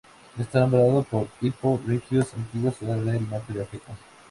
[0.39, 3.93] Está nombrado por Hippo Regius, antigua ciudad del norte de África.